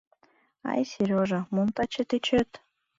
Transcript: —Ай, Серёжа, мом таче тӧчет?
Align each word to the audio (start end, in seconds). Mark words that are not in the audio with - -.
—Ай, 0.71 0.81
Серёжа, 0.91 1.39
мом 1.53 1.69
таче 1.75 2.03
тӧчет? 2.09 2.49